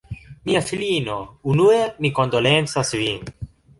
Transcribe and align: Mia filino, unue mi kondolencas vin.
Mia 0.49 0.61
filino, 0.69 1.17
unue 1.53 1.77
mi 2.07 2.11
kondolencas 2.21 2.95
vin. 3.03 3.25